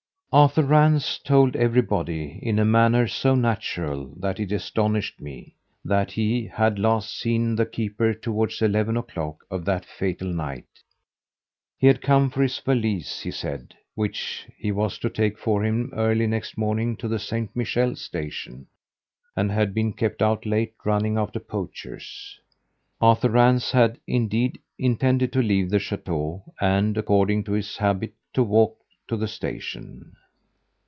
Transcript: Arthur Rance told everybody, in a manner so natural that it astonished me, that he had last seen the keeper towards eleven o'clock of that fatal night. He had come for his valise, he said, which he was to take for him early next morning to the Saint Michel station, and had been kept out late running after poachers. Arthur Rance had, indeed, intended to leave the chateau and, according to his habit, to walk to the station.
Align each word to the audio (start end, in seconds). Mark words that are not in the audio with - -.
Arthur 0.33 0.63
Rance 0.63 1.17
told 1.19 1.57
everybody, 1.57 2.39
in 2.41 2.57
a 2.57 2.63
manner 2.63 3.05
so 3.05 3.35
natural 3.35 4.13
that 4.17 4.39
it 4.39 4.53
astonished 4.53 5.19
me, 5.19 5.55
that 5.83 6.11
he 6.13 6.47
had 6.47 6.79
last 6.79 7.13
seen 7.19 7.53
the 7.57 7.65
keeper 7.65 8.13
towards 8.13 8.61
eleven 8.61 8.95
o'clock 8.95 9.43
of 9.51 9.65
that 9.65 9.83
fatal 9.83 10.29
night. 10.29 10.63
He 11.77 11.87
had 11.87 12.01
come 12.01 12.29
for 12.29 12.41
his 12.43 12.57
valise, 12.59 13.19
he 13.19 13.29
said, 13.29 13.73
which 13.93 14.47
he 14.57 14.71
was 14.71 14.97
to 14.99 15.09
take 15.09 15.37
for 15.37 15.65
him 15.65 15.91
early 15.93 16.27
next 16.27 16.57
morning 16.57 16.95
to 16.95 17.09
the 17.09 17.19
Saint 17.19 17.53
Michel 17.53 17.97
station, 17.97 18.67
and 19.35 19.51
had 19.51 19.73
been 19.73 19.91
kept 19.91 20.21
out 20.21 20.45
late 20.45 20.75
running 20.85 21.17
after 21.17 21.41
poachers. 21.41 22.39
Arthur 23.01 23.31
Rance 23.31 23.71
had, 23.71 23.99
indeed, 24.07 24.59
intended 24.79 25.33
to 25.33 25.41
leave 25.41 25.69
the 25.69 25.77
chateau 25.79 26.41
and, 26.61 26.97
according 26.97 27.43
to 27.43 27.51
his 27.51 27.75
habit, 27.75 28.13
to 28.33 28.43
walk 28.43 28.77
to 29.09 29.17
the 29.17 29.27
station. 29.27 30.13